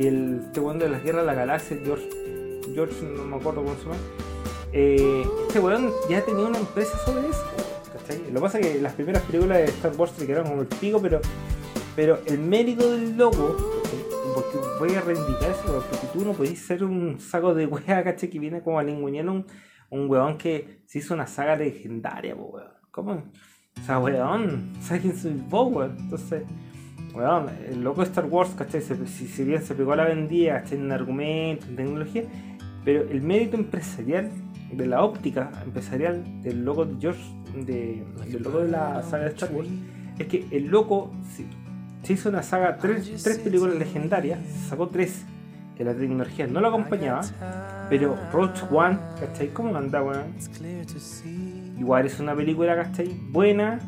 que 0.00 0.08
el 0.08 0.40
este 0.46 0.60
de 0.60 0.88
las 0.88 1.02
guerras 1.02 1.22
de 1.22 1.26
la 1.26 1.34
galaxia, 1.34 1.78
George, 1.84 2.08
George 2.72 3.04
no 3.04 3.24
me 3.24 3.36
acuerdo 3.36 3.62
cómo 3.62 3.74
se 3.76 3.82
llama. 3.82 3.96
Eh, 4.72 5.24
este 5.46 5.60
weón 5.60 5.90
ya 6.08 6.24
tenía 6.24 6.46
una 6.46 6.58
empresa 6.58 6.96
sobre 7.04 7.28
eso, 7.28 7.44
¿cachai? 7.92 8.18
Lo 8.28 8.34
que 8.34 8.40
pasa 8.40 8.58
es 8.60 8.66
que 8.66 8.80
las 8.80 8.94
primeras 8.94 9.22
películas 9.24 9.58
de 9.58 9.64
Star 9.64 9.92
Wars 9.96 10.12
se 10.16 10.26
quedaron 10.26 10.48
como 10.48 10.62
el 10.62 10.68
pico, 10.68 11.00
pero 11.02 11.20
pero 11.96 12.20
el 12.26 12.38
mérito 12.38 12.90
del 12.92 13.16
loco, 13.16 13.56
porque 14.34 14.58
voy 14.78 14.94
a 14.94 15.00
reivindicar 15.02 15.50
eso, 15.50 15.84
porque 15.90 16.06
tú 16.12 16.24
no 16.24 16.32
podés 16.32 16.58
ser 16.58 16.84
un 16.84 17.20
saco 17.20 17.52
de 17.52 17.66
wea, 17.66 18.02
caché, 18.02 18.30
que 18.30 18.38
viene 18.38 18.62
como 18.62 18.78
a 18.78 18.82
ningunear 18.82 19.28
un, 19.28 19.44
un 19.90 20.08
weón 20.08 20.38
que 20.38 20.82
se 20.86 21.00
hizo 21.00 21.12
una 21.12 21.26
saga 21.26 21.56
legendaria, 21.56 22.34
weón. 22.34 22.68
¿Cómo? 22.90 23.12
O 23.12 23.84
sea, 23.84 23.98
weón, 23.98 24.72
¿sabes 24.80 25.02
quién 25.02 25.16
soy 25.16 25.34
vos, 25.48 25.72
weón? 25.72 25.96
Entonces, 25.98 26.44
weón, 27.14 27.46
el 27.68 27.82
loco 27.82 28.02
de 28.02 28.08
Star 28.08 28.26
Wars, 28.26 28.50
¿cachai? 28.56 28.80
Si, 28.80 29.26
si 29.26 29.44
bien 29.44 29.62
se 29.62 29.74
pegó 29.74 29.92
a 29.92 29.96
la 29.96 30.04
vendida, 30.04 30.62
¿cachai? 30.62 30.78
En 30.78 30.92
argumento, 30.92 31.66
en 31.66 31.76
tecnología, 31.76 32.24
pero 32.84 33.02
el 33.02 33.22
mérito 33.22 33.56
empresarial 33.56 34.30
de 34.72 34.86
la 34.86 35.02
óptica 35.02 35.50
empresarial 35.64 36.42
del 36.42 36.64
loco 36.64 36.84
de 36.84 37.00
George, 37.00 37.22
de, 37.54 38.04
del 38.28 38.42
loco 38.42 38.60
de 38.60 38.70
la 38.70 39.02
saga 39.02 39.24
de 39.24 39.30
Star 39.30 39.52
Wars, 39.52 39.68
es 40.18 40.26
que 40.26 40.46
el 40.50 40.66
loco, 40.66 41.12
se 42.02 42.12
hizo 42.12 42.28
una 42.28 42.42
saga, 42.42 42.76
tres, 42.76 43.22
tres 43.22 43.38
películas 43.38 43.76
legendarias, 43.76 44.38
sacó 44.68 44.88
tres, 44.88 45.24
que 45.76 45.84
la 45.84 45.94
tecnología 45.94 46.46
no 46.46 46.60
lo 46.60 46.68
acompañaba, 46.68 47.22
pero 47.88 48.16
Roach 48.32 48.62
One, 48.70 48.98
¿cachai? 49.18 49.48
¿Cómo 49.48 49.74
anda, 49.76 50.02
weón? 50.02 50.34
Igual 51.78 52.06
es 52.06 52.20
una 52.20 52.34
película, 52.34 52.76
¿cachai? 52.76 53.08
Buena 53.30 53.80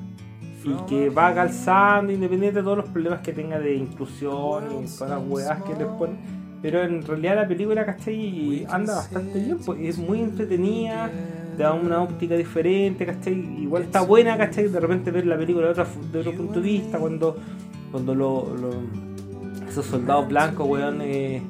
y 0.65 0.75
que 0.89 1.11
va 1.11 1.35
calzando, 1.35 2.13
independiente 2.13 2.59
de 2.59 2.63
todos 2.63 2.79
los 2.79 2.89
problemas 2.89 3.21
que 3.21 3.33
tenga 3.33 3.59
de 3.59 3.75
inclusión 3.75 4.65
y 4.85 4.87
todas 4.87 5.11
las 5.11 5.29
weas 5.29 5.63
que 5.63 5.75
le 5.75 5.87
ponen. 5.87 6.43
Pero 6.63 6.83
en 6.83 7.03
realidad 7.05 7.37
la 7.37 7.49
película, 7.49 7.85
¿cachai? 7.85 8.65
Anda 8.71 8.95
bastante 8.95 9.41
bien, 9.41 9.59
pues 9.59 9.81
es 9.81 9.99
muy 9.99 10.21
entretenida, 10.21 11.11
te 11.57 11.63
da 11.63 11.73
una 11.73 12.03
óptica 12.03 12.37
diferente, 12.37 13.05
¿cachai? 13.05 13.35
Igual 13.63 13.83
está 13.83 14.03
buena, 14.03 14.39
¿cachai? 14.39 14.69
De 14.69 14.79
repente 14.79 15.11
ver 15.11 15.27
la 15.27 15.37
película 15.37 15.67
de 15.67 15.73
otro, 15.73 15.87
de 16.13 16.19
otro 16.21 16.33
punto 16.33 16.61
de 16.61 16.61
vista, 16.61 16.99
cuando 16.99 17.37
cuando 17.93 18.15
lo, 18.15 18.49
esos 19.69 19.85
soldados 19.85 20.27
blancos, 20.27 20.67
weón, 20.67 21.01
eh, 21.03 21.43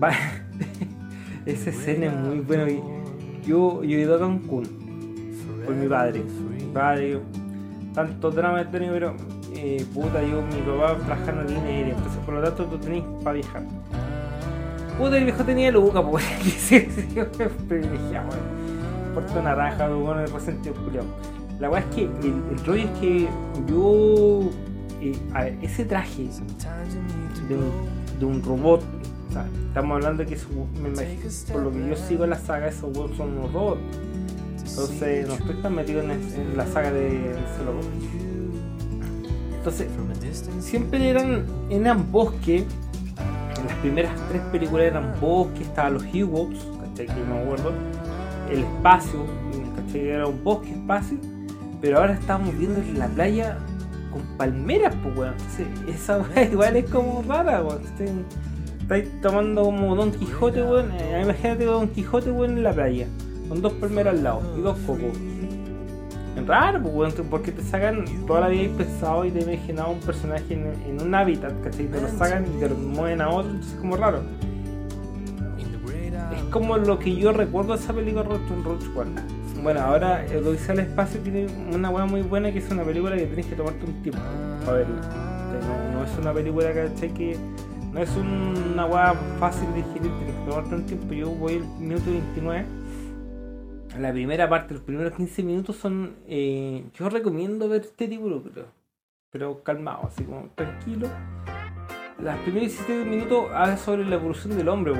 esa 1.46 1.70
escena 1.70 2.06
es 2.06 2.14
muy 2.14 2.38
buena. 2.40 2.66
Yo, 3.44 3.82
yo 3.82 3.98
he 3.98 4.02
ido 4.02 4.14
a 4.14 4.18
Cancún 4.20 4.64
por 5.66 5.74
mi 5.74 5.88
padre. 5.88 6.22
Mi 6.56 6.72
padre, 6.72 7.20
tanto 8.06 8.30
drama 8.30 8.60
he 8.60 8.64
tenido, 8.66 8.92
pero 8.92 9.16
eh, 9.54 9.84
puta, 9.92 10.22
yo, 10.22 10.40
mi 10.42 10.60
papá 10.62 10.96
trabajando 11.04 11.42
en 11.42 11.48
línea 11.48 11.64
aérea, 11.64 11.94
entonces 11.96 12.20
por 12.24 12.34
lo 12.34 12.42
tanto 12.42 12.64
tú 12.66 12.78
tenés 12.78 13.02
para 13.24 13.34
viajar. 13.34 13.62
Puta, 14.96 15.18
el 15.18 15.24
viejo 15.24 15.44
tenía 15.44 15.72
luca, 15.72 16.00
pues, 16.02 16.24
que 16.42 16.50
se 16.50 16.80
privilegiado, 17.68 18.28
Puerto 19.14 19.42
Naranja, 19.42 19.88
bueno, 19.88 20.20
el 20.20 20.32
resentido 20.32 20.74
culiado. 20.76 21.06
La 21.58 21.68
verdad 21.68 21.88
es 21.90 21.96
que 21.96 22.04
el, 22.04 22.42
el 22.52 22.64
rollo 22.64 22.84
es 22.84 23.00
que 23.00 23.28
yo 23.66 24.48
ese 25.62 25.84
traje 25.84 26.28
de 28.18 28.24
un, 28.24 28.42
robot, 28.42 28.82
estamos 29.68 29.96
hablando 29.96 30.24
de 30.24 30.28
que 30.28 30.36
por 31.52 31.62
lo 31.62 31.72
que 31.72 31.88
yo 31.88 31.96
sigo 31.96 32.24
en 32.24 32.30
la 32.30 32.38
saga, 32.38 32.68
esos 32.68 32.94
robots 32.94 33.16
son 33.16 33.38
unos 33.38 33.52
robots. 33.52 33.80
Entonces 34.70 35.26
no 35.26 35.34
estoy 35.34 35.54
tan 35.56 35.74
metido 35.74 36.00
en, 36.02 36.56
la 36.56 36.66
saga 36.66 36.90
de 36.92 37.34
robot. 37.64 37.84
Entonces, 39.56 39.88
siempre 40.60 41.08
eran, 41.08 41.44
eran 41.70 42.10
bosque. 42.10 42.64
En 43.58 43.66
las 43.66 43.74
primeras 43.78 44.12
tres 44.28 44.40
películas 44.52 44.86
eran 44.86 45.14
bosque, 45.20 45.62
estaban 45.62 45.94
los 45.94 46.04
Ewoks, 46.14 46.58
Que 46.94 47.06
me 47.06 47.42
acuerdo. 47.42 47.72
El 48.50 48.60
espacio, 48.60 49.24
Era 49.94 50.26
un 50.26 50.42
bosque, 50.44 50.70
espacio. 50.70 51.18
Pero 51.80 51.98
ahora 51.98 52.14
estamos 52.14 52.56
viendo 52.56 52.80
en 52.80 52.98
la 52.98 53.08
playa 53.08 53.58
con 54.12 54.22
palmeras, 54.36 54.94
pues, 55.02 55.16
weón. 55.16 55.34
esa 55.88 56.18
weá 56.18 56.44
igual 56.44 56.76
es 56.76 56.90
como 56.90 57.22
rara, 57.26 57.62
weón. 57.62 57.82
Estáis 58.80 59.20
tomando 59.20 59.64
como 59.64 59.94
Don 59.96 60.12
Quijote, 60.12 60.62
weón. 60.62 60.92
Eh, 60.92 61.20
imagínate 61.22 61.64
Don 61.64 61.88
Quijote, 61.88 62.30
weón, 62.30 62.58
en 62.58 62.62
la 62.62 62.72
playa. 62.72 63.06
Con 63.48 63.62
dos 63.62 63.72
palmeras 63.74 64.14
al 64.14 64.24
lado 64.24 64.42
y 64.56 64.60
dos 64.60 64.78
cocos. 64.86 65.16
Es 66.36 66.46
raro, 66.46 66.82
pues, 66.82 67.14
porque 67.28 67.50
te 67.50 67.62
sacan, 67.62 68.04
toda 68.26 68.40
la 68.42 68.48
vida 68.48 68.70
pensado 68.76 69.24
y 69.24 69.30
te 69.30 69.40
imaginado 69.40 69.90
un 69.90 70.00
personaje 70.00 70.54
en, 70.54 71.02
un 71.02 71.14
hábitat, 71.14 71.52
¿cachai? 71.62 71.86
Te 71.86 72.00
lo 72.00 72.08
sacan 72.08 72.44
y 72.46 72.60
te 72.60 72.68
lo 72.68 72.76
mueven 72.76 73.20
a 73.20 73.28
otro, 73.30 73.50
entonces 73.50 73.74
es 73.74 73.80
como 73.80 73.96
raro. 73.96 74.22
Es 76.32 76.42
como 76.52 76.76
lo 76.76 76.98
que 76.98 77.14
yo 77.16 77.32
recuerdo 77.32 77.74
de 77.74 77.80
esa 77.80 77.92
película 77.92 78.22
Roach 78.22 78.42
One. 78.96 79.10
Bueno, 79.62 79.80
ahora 79.80 80.24
el 80.26 80.46
Odisea 80.46 80.74
del 80.74 80.86
Espacio 80.86 81.20
tiene 81.20 81.46
una 81.72 81.90
hueá 81.90 82.06
muy 82.06 82.22
buena 82.22 82.52
que 82.52 82.58
es 82.58 82.70
una 82.70 82.84
película 82.84 83.16
que 83.16 83.26
tenés 83.26 83.46
que 83.46 83.56
tomarte 83.56 83.84
un 83.84 84.02
tiempo 84.02 84.20
para 84.64 84.78
verla. 84.78 85.00
no, 85.92 86.04
es 86.04 86.18
una 86.18 86.32
película 86.32 86.72
que 86.72 87.36
no 87.92 88.00
es 88.00 88.10
una 88.16 88.86
hueá 88.86 89.14
fácil 89.40 89.68
de 89.70 89.76
digerir, 89.76 90.12
tienes 90.18 90.34
que 90.36 90.50
tomarte 90.50 90.74
un 90.74 90.86
tiempo. 90.86 91.14
Yo 91.14 91.30
voy 91.30 91.54
el 91.54 91.64
minuto 91.80 92.10
29. 92.10 92.77
La 93.96 94.12
primera 94.12 94.48
parte, 94.48 94.74
los 94.74 94.82
primeros 94.82 95.14
15 95.14 95.42
minutos 95.42 95.76
son. 95.76 96.16
Eh, 96.26 96.84
yo 96.94 97.08
recomiendo 97.08 97.68
ver 97.68 97.82
este 97.82 98.06
tipo, 98.06 98.42
pero, 98.42 98.66
pero 99.30 99.62
calmado, 99.62 100.06
así 100.06 100.24
como 100.24 100.50
tranquilo. 100.54 101.08
Las 102.22 102.38
primeros 102.40 102.70
17 102.70 103.04
minutos 103.08 103.46
habla 103.52 103.76
sobre 103.76 104.04
la 104.04 104.16
evolución 104.16 104.56
del 104.56 104.68
hombre, 104.68 104.92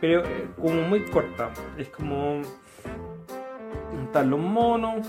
pero 0.00 0.24
eh, 0.24 0.48
como 0.60 0.82
muy 0.82 1.04
corta. 1.04 1.50
Es 1.76 1.88
como 1.88 2.40
están 4.04 4.30
los 4.30 4.40
monos 4.40 5.06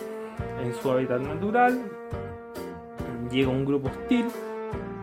en 0.61 0.73
su 0.73 0.91
hábitat 0.91 1.21
natural. 1.21 1.79
Llega 3.31 3.49
un 3.49 3.65
grupo 3.65 3.89
hostil. 3.89 4.27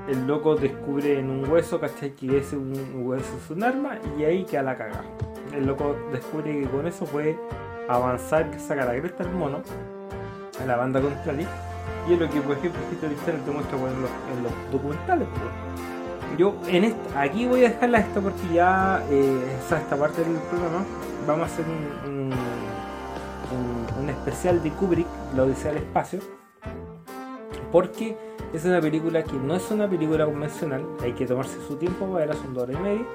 El 0.08 0.26
loco 0.26 0.56
descubre 0.56 1.18
en 1.18 1.30
un 1.30 1.48
hueso, 1.48 1.80
¿cachai? 1.80 2.14
Que 2.14 2.38
ese 2.38 2.56
un 2.56 2.72
hueso 3.06 3.36
es 3.36 3.50
un 3.50 3.62
arma 3.62 3.98
y 4.18 4.24
ahí 4.24 4.44
queda 4.44 4.62
la 4.62 4.76
caga. 4.76 5.04
El 5.54 5.66
loco 5.66 5.96
descubre 6.12 6.60
que 6.60 6.68
con 6.68 6.86
eso 6.86 7.04
puede 7.04 7.38
avanzar, 7.96 8.50
que 8.50 8.58
saca 8.58 8.84
la 8.84 8.92
cresta 9.00 9.24
al 9.24 9.32
mono 9.32 9.62
a 10.60 10.66
la 10.66 10.76
banda 10.76 11.00
contraria. 11.00 11.48
Y 12.08 12.14
es 12.14 12.20
lo 12.20 12.30
que, 12.30 12.40
por 12.40 12.56
ejemplo, 12.56 12.80
Hitler 12.90 13.40
te 13.40 13.50
muestra 13.50 13.78
en, 13.78 14.42
los, 14.42 14.72
documentales. 14.72 15.28
Yo 16.38 16.54
en 16.68 16.84
esta, 16.84 17.20
aquí 17.20 17.46
voy 17.46 17.64
a 17.64 17.70
dejarla 17.70 17.98
esto 17.98 18.20
porque 18.20 18.54
ya 18.54 19.02
eh, 19.10 19.58
esta 19.58 19.96
parte 19.96 20.22
del 20.22 20.34
programa 20.34 20.84
vamos 21.26 21.42
a 21.42 21.52
hacer 21.52 21.64
un 22.06 22.32
un, 23.52 24.08
especial 24.08 24.62
de 24.62 24.70
Kubrick, 24.70 25.06
La 25.36 25.44
Odisea 25.44 25.72
del 25.72 25.82
Espacio, 25.82 26.20
porque 27.72 28.16
es 28.52 28.64
una 28.64 28.80
película 28.80 29.22
que 29.22 29.34
no 29.34 29.54
es 29.54 29.70
una 29.70 29.88
película 29.88 30.24
convencional, 30.24 30.84
hay 31.02 31.12
que 31.12 31.26
tomarse 31.26 31.58
su 31.66 31.76
tiempo 31.76 32.06
para 32.06 32.26
verla, 32.26 32.34
son 32.34 32.54
dos 32.54 32.64
horas 32.64 32.76
y 32.78 32.82
media, 32.82 33.06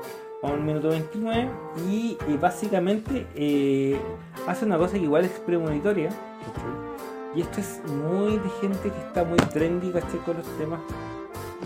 a 0.47 0.53
un 0.53 0.65
minuto 0.65 0.89
29, 0.89 1.49
y, 1.89 2.17
básicamente 2.39 3.27
eh, 3.35 3.99
hace 4.47 4.65
una 4.65 4.77
cosa 4.77 4.93
que 4.93 5.03
igual 5.03 5.25
es 5.25 5.31
premonitoria, 5.39 6.09
y 7.35 7.41
esto 7.41 7.59
es 7.59 7.81
muy 7.89 8.37
de 8.37 8.49
gente 8.61 8.89
que 8.89 8.99
está 9.07 9.23
muy 9.25 9.37
trendy, 9.37 9.91
Con 9.91 10.37
los 10.37 10.57
temas, 10.57 10.79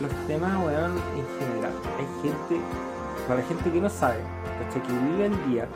los 0.01 0.27
temas, 0.27 0.65
weón, 0.65 0.91
en 0.91 1.39
general. 1.39 1.73
Hay 1.97 2.07
gente, 2.23 2.65
para 3.27 3.41
la 3.41 3.47
gente 3.47 3.71
que 3.71 3.79
no 3.79 3.89
sabe, 3.89 4.17
Que 4.73 4.79
vive 4.79 5.27
el 5.27 5.51
día, 5.51 5.67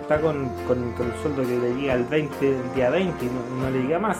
está 0.00 0.20
con, 0.20 0.48
con, 0.66 0.78
el 0.78 1.22
sueldo 1.22 1.42
que 1.42 1.58
le 1.58 1.74
llega 1.74 1.94
al 1.94 2.04
20, 2.04 2.48
el 2.48 2.74
día 2.74 2.90
20 2.90 3.24
y 3.24 3.28
no, 3.60 3.70
le 3.70 3.82
llega 3.82 3.98
más. 3.98 4.18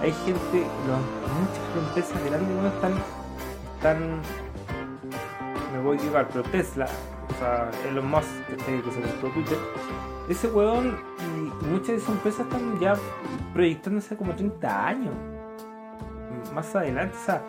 Hay 0.00 0.12
gente, 0.24 0.66
muchas 1.38 1.86
empresas 1.88 2.24
grandes 2.24 2.56
no 2.56 2.68
están, 2.68 2.92
están, 3.76 4.20
voy 5.86 5.96
a 5.96 6.00
equivocar, 6.00 6.28
pero 6.28 6.42
Tesla, 6.44 6.86
o 7.34 7.38
sea, 7.38 7.70
Elon 7.88 8.10
Musk, 8.10 8.28
que, 8.48 8.58
se 8.58 9.00
compró 9.00 9.30
Twitter, 9.30 9.58
ese 10.28 10.48
huevón 10.48 10.98
y 11.20 11.66
muchas 11.66 11.88
de 11.88 11.96
esas 11.96 12.10
empresas 12.10 12.40
están 12.40 12.78
ya 12.80 12.94
proyectándose 13.52 14.16
como 14.16 14.34
30 14.34 14.86
años. 14.86 15.14
más 16.54 16.74
adelante, 16.74 17.16
o 17.20 17.24
sea, 17.24 17.42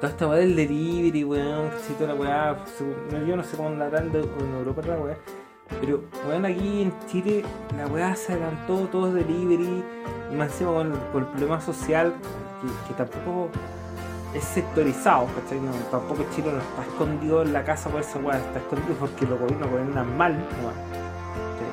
toda 0.00 0.12
esta 0.12 0.26
weá 0.28 0.38
del 0.38 0.56
delivery, 0.56 1.24
weón, 1.24 1.70
que 1.70 1.94
toda 1.94 2.14
la 2.14 2.20
weá, 2.20 2.64
yo 3.26 3.36
no 3.36 3.42
sé 3.42 3.56
cómo 3.56 3.68
andarán 3.68 4.10
en 4.14 4.54
Europa 4.54 4.82
la 4.86 4.96
weá, 4.96 5.16
pero 5.80 6.02
weón, 6.26 6.44
aquí 6.46 6.82
en 6.82 6.92
Chile 7.08 7.44
la 7.76 7.86
weá 7.86 8.14
se 8.14 8.32
adelantó, 8.32 8.88
todo 8.90 9.08
es 9.08 9.14
delivery, 9.14 9.84
más 10.36 10.52
encima 10.52 10.72
con, 10.72 10.92
el 10.92 11.26
problema 11.26 11.60
social, 11.60 12.14
que, 12.86 12.94
tampoco 12.94 13.48
es 14.34 14.44
sectorizado, 14.44 15.26
¿cachai? 15.34 15.60
No, 15.60 15.72
tampoco 15.90 16.24
Chile 16.34 16.52
no 16.52 16.58
está 16.58 16.82
escondido 16.82 17.42
en 17.42 17.52
la 17.52 17.64
casa 17.64 17.88
por 17.88 18.00
esa 18.00 18.18
weá, 18.18 18.38
está 18.38 18.58
escondido 18.58 18.94
porque 18.98 19.26
los 19.26 19.38
gobiernos 19.38 19.70
gobiernan 19.70 20.16
mal, 20.16 20.46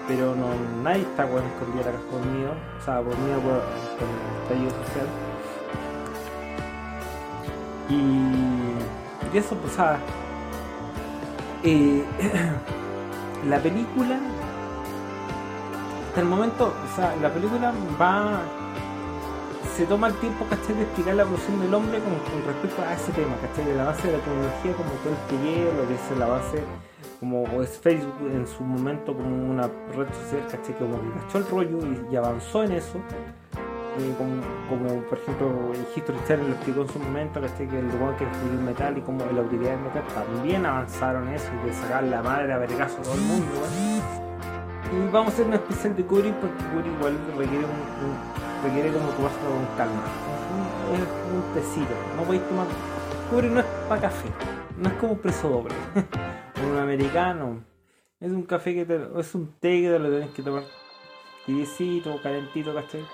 pero 0.08 0.36
no, 0.36 0.48
nadie 0.84 1.02
está 1.02 1.26
weón 1.26 1.46
escondido 1.46 1.80
en 1.80 1.86
la 1.86 1.92
casa 1.92 2.12
por 2.12 2.26
miedo, 2.26 2.54
o 2.80 2.86
sea, 2.86 2.98
por 2.98 3.16
por, 3.16 3.16
por 3.16 4.08
el 4.08 4.42
estallido 4.44 4.72
social. 4.86 5.08
Y, 7.90 9.38
eso, 9.38 9.56
pues, 9.58 9.74
eh, 11.64 12.06
la 13.50 13.60
película, 13.60 14.18
hasta 16.08 16.22
el 16.22 16.28
momento, 16.28 16.74
o 16.74 16.96
sea, 16.96 17.16
la 17.22 17.30
película 17.34 17.74
va, 18.00 18.40
se 19.76 19.86
toma 19.86 20.08
el 20.08 20.14
tiempo, 20.16 20.46
¿cachai? 20.50 20.76
De 20.76 20.84
explicar 20.84 21.16
la 21.16 21.24
evolución 21.24 21.60
del 21.62 21.74
hombre 21.74 22.00
con, 22.00 22.14
respecto 22.46 22.82
a 22.82 22.94
ese 22.94 23.12
tema, 23.12 23.36
¿cachai? 23.42 23.66
De 23.66 23.76
la 23.76 23.86
base 23.86 24.08
de 24.08 24.18
la 24.18 24.24
tecnología 24.24 24.74
como 24.74 24.90
todo 24.92 25.14
el 25.14 25.20
que 25.30 25.46
llegue, 25.46 25.74
lo 25.74 25.88
que 25.88 25.96
es 25.96 26.20
la 26.20 26.28
base, 26.28 26.64
como 27.20 27.62
es 27.62 27.78
Facebook 27.78 28.16
en 28.22 28.48
su 28.48 28.64
momento 28.64 29.16
como 29.16 29.52
una 29.52 29.70
red 29.96 30.08
social, 30.14 30.48
¿cachai? 30.52 30.78
Como 30.78 31.02
que 31.02 31.20
cachó 31.20 31.38
el 31.40 31.48
rollo 31.48 31.80
y 32.12 32.16
avanzó 32.16 32.64
en 32.64 32.72
eso 32.74 33.00
eh, 33.98 34.14
como, 34.18 35.02
por 35.04 35.18
ejemplo 35.18 35.72
el 35.74 35.86
History 35.96 36.18
Channel 36.28 36.48
lo 36.48 36.56
explicó 36.56 36.82
en 36.82 36.90
su 36.90 37.00
momento, 37.00 37.40
que 37.40 37.80
el 37.80 37.88
lugar 37.92 38.18
que 38.18 38.26
escribió 38.26 38.60
metal 38.60 38.98
y 38.98 39.02
como 39.02 39.26
la 39.26 39.42
utilidad 39.42 39.72
del 39.72 39.80
metal 39.82 40.04
también 40.14 40.66
avanzaron 40.66 41.30
eso 41.30 41.50
y 41.64 41.68
de 41.68 41.74
sacar 41.74 42.04
la 42.04 42.22
madre 42.22 42.52
a 42.52 42.58
vergazo 42.58 43.00
a 43.00 43.04
todo 43.04 43.14
el 43.16 43.22
mundo. 43.22 43.52
Vamos 45.12 45.32
a 45.32 45.34
hacer 45.34 45.46
una 45.48 45.56
especial 45.56 45.96
de 45.96 46.04
Kubrick 46.04 46.36
porque 46.36 46.64
Kubrick 46.66 46.98
igual 46.98 47.18
requiere, 47.38 47.66
un, 47.66 48.64
requiere 48.64 48.92
como 48.92 49.10
tomárselo 49.10 49.50
con 49.50 49.78
calma. 49.78 50.04
Es 50.94 51.00
un, 51.00 51.38
un 51.38 51.54
tecito, 51.54 51.96
no 52.16 52.24
podéis 52.24 52.48
tomar. 52.48 52.68
Kubrick 53.30 53.52
no 53.52 53.60
es 53.60 53.66
para 53.90 54.02
café, 54.02 54.30
no 54.78 54.90
es 54.90 54.96
como 54.96 55.18
preso 55.18 55.50
doble. 55.50 55.76
un 56.70 56.78
americano. 56.78 57.64
Es 58.20 58.32
un 58.32 58.44
café 58.44 58.74
que 58.74 58.86
te, 58.86 59.00
es 59.18 59.36
un 59.36 59.54
té 59.60 59.82
que 59.82 59.90
te 59.90 60.00
lo 60.00 60.10
tenés 60.10 60.30
que 60.32 60.42
tomar 60.42 60.64
tibiecito, 61.46 62.20
calentito, 62.22 62.74
¿cachai? 62.74 63.06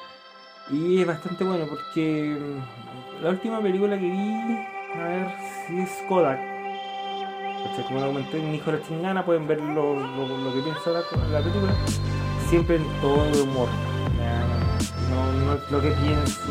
Y 0.70 1.02
es 1.02 1.08
bastante 1.08 1.44
bueno 1.44 1.66
porque 1.68 2.38
mm, 2.40 3.24
la 3.24 3.30
última 3.30 3.62
película 3.62 4.00
que 4.00 4.10
vi, 4.10 4.32
a 4.96 5.08
ver 5.08 5.28
si 5.68 5.80
es 5.80 5.90
Kodak. 6.08 6.51
Como 7.88 8.00
lo 8.00 8.08
comenté 8.08 8.40
en 8.40 8.56
Hijo 8.56 8.72
de 8.72 8.78
la 8.78 8.84
Chingana, 8.84 9.26
pueden 9.26 9.48
ver 9.48 9.60
lo, 9.60 9.96
lo, 9.96 10.54
que 10.54 10.62
piensa 10.62 10.92
la, 10.92 11.02
la, 11.32 11.40
película. 11.40 11.74
Siempre 12.50 12.78
en 12.78 12.86
todo 13.02 13.44
humor. 13.44 13.70
No, 15.10 15.46
no, 15.46 15.54
es 15.54 15.72
lo 15.72 15.82
que 15.82 15.90
pienso 15.90 16.42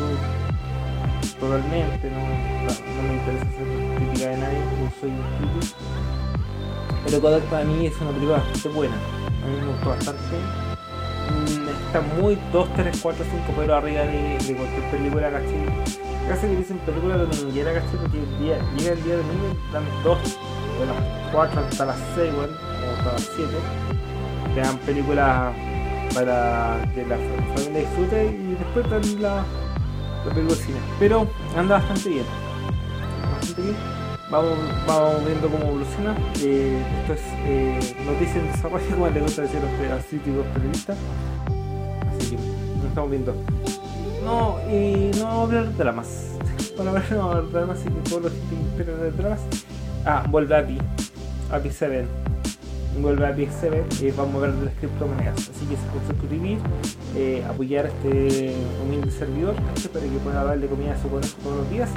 totalmente, 1.39 2.11
no, 2.11 2.19
no, 2.19 3.03
me 3.07 3.13
interesa 3.15 3.45
ser 3.45 3.95
crítica 3.97 4.29
de 4.29 4.37
nadie, 4.37 4.59
no 4.59 4.91
soy 4.99 5.11
crítico. 5.39 5.75
Pero 7.05 7.21
Kodak 7.21 7.43
para 7.45 7.65
mí 7.65 7.87
es 7.87 7.99
una 7.99 8.11
película 8.11 8.37
bastante 8.37 8.69
buena. 8.69 8.95
A 8.95 9.47
mí 9.47 9.55
me 9.59 9.67
gustó 9.67 9.89
bastante 9.89 10.35
está 11.91 12.01
muy 12.21 12.37
2, 12.53 12.69
3, 12.75 12.99
4, 13.01 13.25
5 13.29 13.53
pero 13.57 13.75
arriba 13.75 14.01
de, 14.01 14.37
de 14.37 14.55
cualquier 14.55 14.91
película, 14.91 15.29
¿cachai? 15.29 15.65
Casi 16.27 16.47
que 16.47 16.55
dicen 16.55 16.77
película 16.79 17.17
dominguera, 17.17 17.73
¿cachai? 17.73 17.97
Porque 17.99 18.17
el 18.17 18.39
día, 18.39 18.59
llega 18.77 18.93
el 18.93 19.03
día 19.03 19.17
domingo, 19.17 19.47
dan 19.73 19.83
2, 20.85 20.87
bueno, 20.87 20.93
4 21.31 21.61
hasta 21.61 21.85
las 21.85 21.97
6, 22.15 22.35
bueno, 22.35 22.53
o 22.53 22.97
hasta 22.97 23.11
las 23.13 23.31
7. 23.35 23.51
Te 24.53 24.61
dan 24.61 24.77
películas 24.79 25.53
para 26.13 26.77
que 26.93 27.05
la 27.05 27.17
familia 27.55 27.79
disfrute 27.81 28.25
y 28.25 28.55
después 28.55 28.89
dan 28.89 29.21
la, 29.21 29.45
la 30.25 30.33
película 30.33 30.57
de 30.57 30.63
cine. 30.63 30.79
Pero 30.99 31.27
anda 31.55 31.77
bastante 31.77 32.09
bien. 32.09 32.25
Bastante 33.33 33.61
bien. 33.61 33.75
Vamos, 34.29 34.57
vamos 34.87 35.25
viendo 35.25 35.49
cómo 35.49 35.63
evoluciona. 35.65 36.15
Eh, 36.41 36.83
esto 37.01 37.13
es 37.13 37.21
eh, 37.45 37.95
en 38.35 38.51
desarrollo, 38.51 38.89
como 38.91 39.07
les 39.09 39.23
gusta 39.23 39.41
decir 39.43 39.59
a 39.59 39.95
los 39.95 40.05
críticos 40.05 40.45
periodistas 40.53 40.97
estamos 42.91 43.09
viendo. 43.09 43.33
No, 44.23 44.59
y 44.69 45.11
no 45.17 45.25
vamos 45.25 45.39
a 45.39 45.41
hablar 45.43 45.69
de 45.69 45.83
dramas. 45.83 46.07
Para 46.77 46.91
ver, 46.91 47.11
no 47.11 47.17
vamos 47.17 47.35
a 47.35 47.37
hablar 47.37 47.51
de 47.51 47.59
dramas, 47.59 47.79
así 47.79 47.89
que 47.89 48.09
todos 48.09 48.23
los 48.23 48.31
que 48.31 48.81
esperan 48.81 49.01
de 49.01 49.11
dramas. 49.11 49.41
Ah, 50.05 50.25
vuelve 50.29 50.55
a 50.55 50.65
ti. 50.65 50.77
API 51.51 51.69
7. 51.69 52.05
Vuelve 52.99 53.25
a 53.25 53.35
7 53.35 53.85
y 54.01 54.11
vamos 54.11 54.35
a 54.35 54.47
ver 54.47 54.55
las 54.55 54.73
criptomonedas. 54.75 55.49
Así 55.49 55.65
que 55.67 55.75
se 55.75 55.85
puede 55.87 56.07
suscribir, 56.07 56.57
eh, 57.15 57.45
apoyar 57.47 57.85
a 57.85 57.89
este 57.89 58.55
humilde 58.83 59.11
servidor 59.11 59.55
para 59.55 60.05
que 60.05 60.17
pueda 60.23 60.43
darle 60.43 60.67
comida 60.67 60.93
a 60.93 61.01
su 61.01 61.09
conejo 61.09 61.37
todos 61.43 61.57
los 61.57 61.69
días 61.69 61.89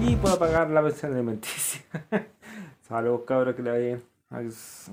y 0.00 0.16
pueda 0.16 0.38
pagar 0.38 0.70
la 0.70 0.82
pensión 0.82 1.14
alimenticia. 1.14 1.82
Saludos 2.88 3.22
cabros 3.26 3.54
que 3.56 3.62
vayan. 3.62 4.02
Adiós. 4.30 4.90